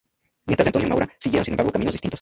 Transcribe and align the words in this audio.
Nietas 0.47 0.65
de 0.65 0.69
Antonio 0.69 0.89
Maura, 0.89 1.07
siguieron 1.19 1.45
sin 1.45 1.51
embargo 1.53 1.71
caminos 1.73 1.93
distintos. 1.93 2.19